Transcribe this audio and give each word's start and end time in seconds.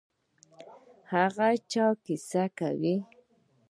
هغه 1.11 1.49
چا 1.71 1.87
کیسه 2.03 2.43
کوي. 2.57 2.95